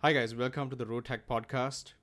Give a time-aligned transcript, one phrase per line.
[0.00, 1.94] Hi, guys, welcome to the Root Hack Podcast.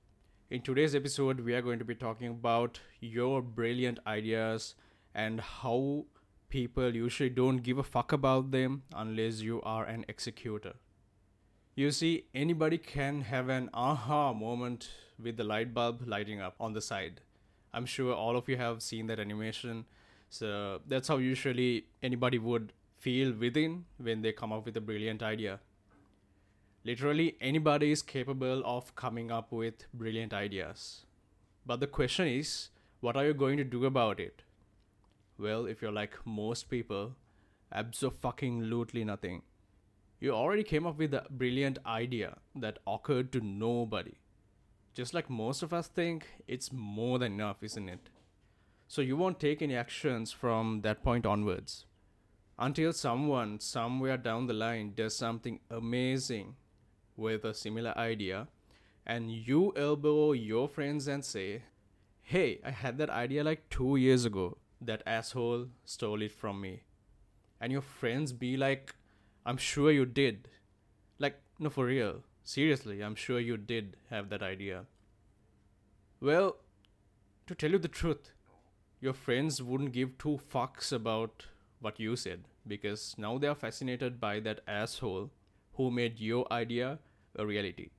[0.50, 4.74] In today's episode, we are going to be talking about your brilliant ideas
[5.14, 6.04] and how
[6.50, 10.74] people usually don't give a fuck about them unless you are an executor.
[11.74, 16.74] You see, anybody can have an aha moment with the light bulb lighting up on
[16.74, 17.22] the side.
[17.72, 19.86] I'm sure all of you have seen that animation.
[20.28, 25.22] So that's how usually anybody would feel within when they come up with a brilliant
[25.22, 25.60] idea.
[26.86, 31.04] Literally anybody is capable of coming up with brilliant ideas.
[31.66, 32.68] But the question is,
[33.00, 34.42] what are you going to do about it?
[35.36, 37.16] Well, if you're like most people,
[37.72, 39.42] absolutely nothing.
[40.20, 44.14] You already came up with a brilliant idea that occurred to nobody.
[44.94, 48.10] Just like most of us think, it's more than enough, isn't it?
[48.86, 51.84] So you won't take any actions from that point onwards.
[52.60, 56.54] Until someone somewhere down the line does something amazing
[57.16, 58.48] with a similar idea,
[59.06, 61.62] and you elbow your friends and say,
[62.22, 64.58] Hey, I had that idea like two years ago.
[64.80, 66.82] That asshole stole it from me.
[67.60, 68.94] And your friends be like,
[69.46, 70.48] I'm sure you did.
[71.18, 72.24] Like, no, for real.
[72.42, 74.86] Seriously, I'm sure you did have that idea.
[76.20, 76.56] Well,
[77.46, 78.32] to tell you the truth,
[79.00, 81.46] your friends wouldn't give two fucks about
[81.80, 85.30] what you said because now they are fascinated by that asshole
[85.74, 86.98] who made your idea
[87.44, 87.90] reality.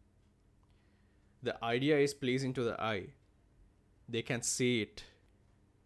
[1.43, 3.09] The idea is pleasing to the eye.
[4.09, 5.03] They can see it.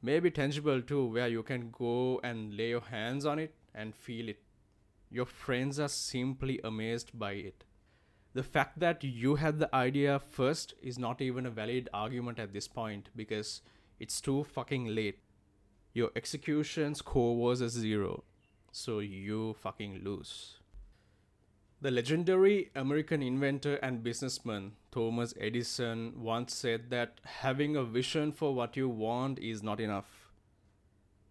[0.02, 4.30] Maybe tangible too, where you can go and lay your hands on it and feel
[4.30, 4.40] it.
[5.10, 7.64] Your friends are simply amazed by it.
[8.34, 12.54] The fact that you had the idea first is not even a valid argument at
[12.54, 13.62] this point because
[14.00, 15.20] it's too fucking late.
[15.94, 18.24] Your execution score was a zero,
[18.72, 20.61] so you fucking lose.
[21.84, 28.54] The legendary American inventor and businessman Thomas Edison once said that having a vision for
[28.54, 30.30] what you want is not enough.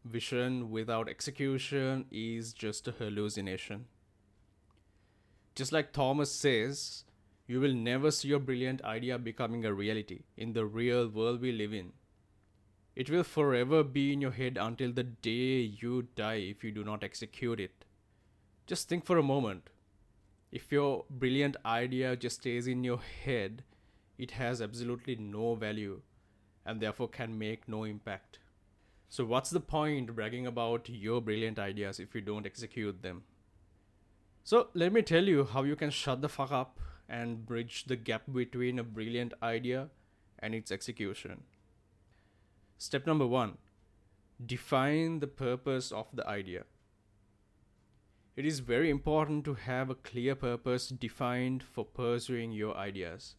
[0.04, 3.84] Vision without execution is just a hallucination.
[5.54, 7.04] Just like Thomas says,
[7.46, 11.52] you will never see your brilliant idea becoming a reality in the real world we
[11.52, 11.92] live in.
[12.96, 16.82] It will forever be in your head until the day you die if you do
[16.82, 17.84] not execute it.
[18.66, 19.70] Just think for a moment.
[20.52, 23.62] If your brilliant idea just stays in your head,
[24.18, 26.02] it has absolutely no value
[26.66, 28.38] and therefore can make no impact.
[29.08, 33.22] So, what's the point bragging about your brilliant ideas if you don't execute them?
[34.44, 36.78] So, let me tell you how you can shut the fuck up
[37.08, 39.88] and bridge the gap between a brilliant idea
[40.38, 41.42] and its execution.
[42.78, 43.58] Step number one
[44.44, 46.64] define the purpose of the idea.
[48.36, 53.34] It is very important to have a clear purpose defined for pursuing your ideas.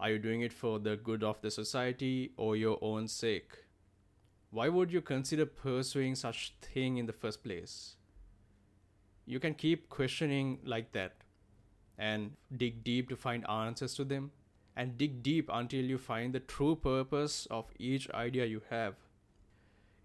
[0.00, 3.66] Are you doing it for the good of the society or your own sake?
[4.56, 7.96] why would you consider pursuing such thing in the first place?
[9.26, 11.12] You can keep questioning like that
[11.98, 14.30] and dig deep to find answers to them
[14.76, 18.94] and dig deep until you find the true purpose of each idea you have.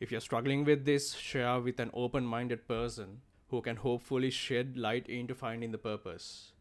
[0.01, 4.77] If you're struggling with this, share with an open minded person who can hopefully shed
[4.77, 6.53] light into finding the purpose.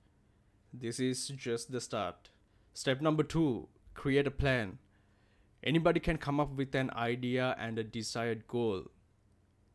[0.73, 2.31] This is just the start.
[2.75, 4.78] Step number two create a plan.
[5.62, 8.84] Anybody can come up with an idea and a desired goal.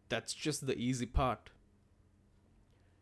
[0.09, 1.51] That's just the easy part.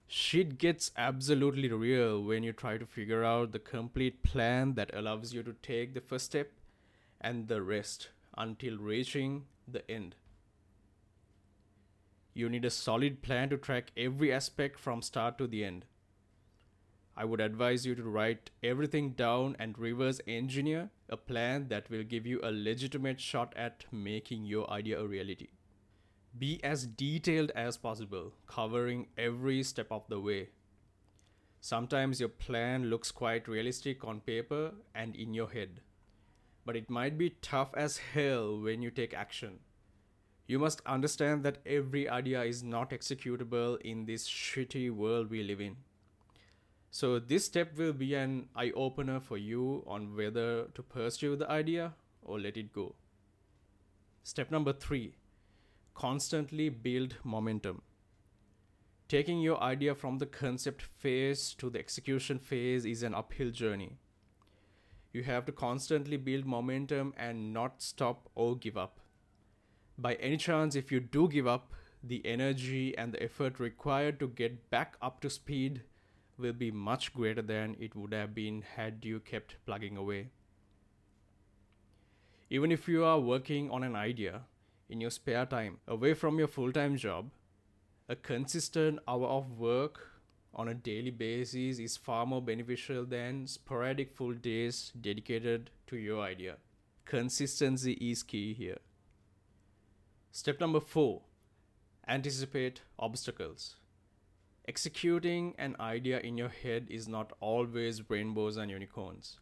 [0.08, 5.34] Shit gets absolutely real when you try to figure out the complete plan that allows
[5.34, 6.52] you to take the first step
[7.22, 10.16] and the rest until reaching the end.
[12.34, 15.86] You need a solid plan to track every aspect from start to the end.
[17.16, 22.04] I would advise you to write everything down and reverse engineer a plan that will
[22.04, 25.50] give you a legitimate shot at making your idea a reality.
[26.36, 30.50] Be as detailed as possible, covering every step of the way.
[31.62, 35.82] Sometimes your plan looks quite realistic on paper and in your head,
[36.66, 39.60] but it might be tough as hell when you take action.
[40.46, 45.62] You must understand that every idea is not executable in this shitty world we live
[45.62, 45.78] in.
[46.92, 51.50] So this step will be an eye opener for you on whether to pursue the
[51.50, 52.96] idea or let it go.
[54.24, 55.16] Step number three
[55.96, 57.82] constantly build momentum.
[59.08, 63.98] Taking your idea from the concept phase to the execution phase is an uphill journey.
[65.12, 69.00] You have to constantly build momentum and not stop or give up.
[69.98, 71.72] By any chance, if you do give up,
[72.04, 75.84] the energy and the effort required to get back up to speed
[76.38, 80.30] will be much greater than it would have been had you kept plugging away.
[82.50, 84.42] Even if you are working on an idea
[84.90, 87.30] in your spare time, away from your full time job,
[88.10, 90.10] a consistent hour of work
[90.54, 96.22] on a daily basis is far more beneficial than sporadic full days dedicated to your
[96.22, 96.58] idea.
[97.06, 98.78] Consistency is key here.
[100.36, 101.22] Step number four
[102.08, 103.76] anticipate obstacles.
[104.68, 109.38] Executing an idea in your head is not always rainbows and unicorns.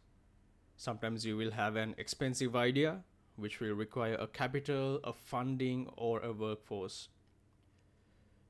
[0.76, 3.04] Sometimes you will have an expensive idea,
[3.36, 7.08] which will require a capital, a funding, or a workforce.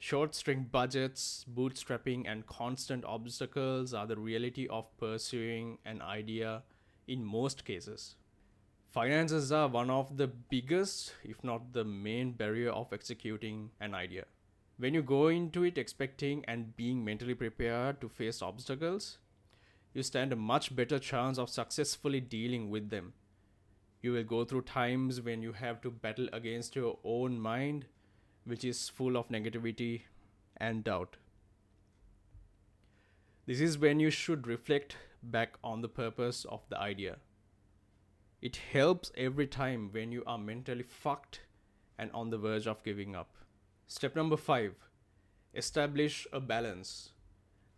[0.01, 6.65] Short string budgets, bootstrapping, and constant obstacles are the reality of pursuing an idea
[7.07, 8.17] in most cases.
[8.93, 14.27] Finances are one of the biggest, if not the main barrier of executing an idea.
[14.77, 19.17] When you go into it expecting and being mentally prepared to face obstacles,
[19.95, 23.15] you stand a much better chance of successfully dealing with them.
[24.03, 27.87] You will go through times when you have to battle against your own mind,
[28.45, 30.03] which is full of negativity
[30.59, 31.17] and doubt.
[33.47, 37.17] This is when you should reflect back on the purpose of the idea.
[38.43, 41.43] It helps every time when you are mentally fucked
[41.97, 43.37] and on the verge of giving up.
[43.87, 44.75] Step number five
[45.55, 47.11] establish a balance.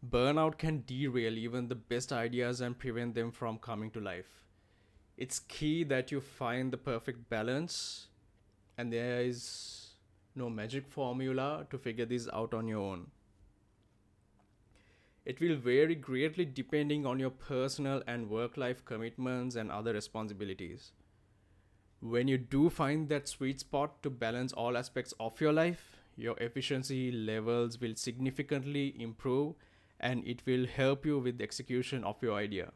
[0.08, 4.44] Burnout can derail even the best ideas and prevent them from coming to life.
[5.18, 8.06] It's key that you find the perfect balance,
[8.78, 9.90] and there is
[10.34, 13.10] no magic formula to figure this out on your own.
[15.24, 20.92] It will vary greatly depending on your personal and work life commitments and other responsibilities.
[22.00, 26.36] When you do find that sweet spot to balance all aspects of your life, your
[26.38, 29.54] efficiency levels will significantly improve
[29.98, 32.72] and it will help you with the execution of your idea.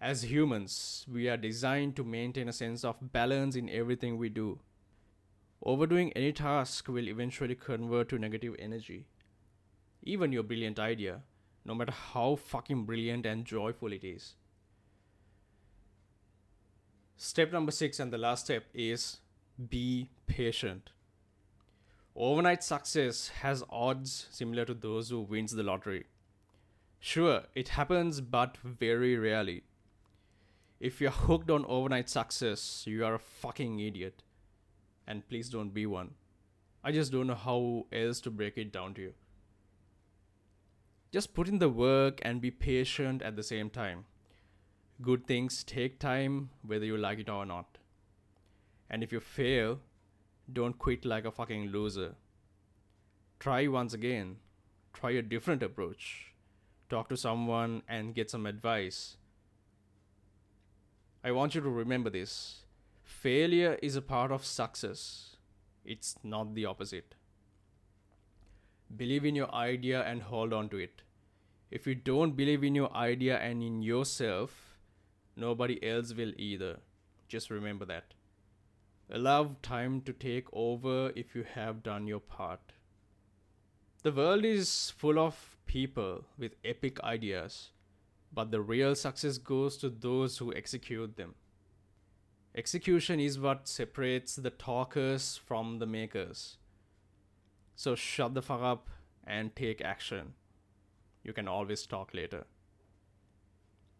[0.00, 4.58] As humans, we are designed to maintain a sense of balance in everything we do.
[5.62, 9.06] Overdoing any task will eventually convert to negative energy.
[10.02, 11.22] Even your brilliant idea,
[11.68, 14.34] no matter how fucking brilliant and joyful it is.
[17.18, 19.18] Step number six, and the last step, is
[19.68, 20.90] be patient.
[22.16, 26.06] Overnight success has odds similar to those who wins the lottery.
[27.00, 29.62] Sure, it happens but very rarely.
[30.80, 34.22] If you're hooked on overnight success, you are a fucking idiot.
[35.06, 36.14] And please don't be one.
[36.82, 39.14] I just don't know how else to break it down to you.
[41.10, 44.04] Just put in the work and be patient at the same time.
[45.00, 47.78] Good things take time, whether you like it or not.
[48.90, 49.80] And if you fail,
[50.52, 52.14] don't quit like a fucking loser.
[53.38, 54.36] Try once again.
[54.92, 56.34] Try a different approach.
[56.90, 59.16] Talk to someone and get some advice.
[61.22, 62.64] I want you to remember this.
[63.04, 65.36] Failure is a part of success,
[65.84, 67.14] it's not the opposite.
[68.96, 71.02] Believe in your idea and hold on to it.
[71.70, 74.78] If you don't believe in your idea and in yourself,
[75.36, 76.78] nobody else will either.
[77.28, 78.14] Just remember that.
[79.10, 82.72] Allow time to take over if you have done your part.
[84.02, 87.70] The world is full of people with epic ideas,
[88.32, 91.34] but the real success goes to those who execute them.
[92.54, 96.56] Execution is what separates the talkers from the makers.
[97.78, 98.88] So shut the fuck up
[99.24, 100.34] and take action.
[101.22, 102.44] You can always talk later.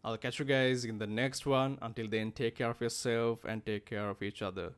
[0.03, 1.79] I'll catch you guys in the next one.
[1.81, 4.73] Until then, take care of yourself and take care of each other.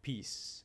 [0.00, 0.63] Peace.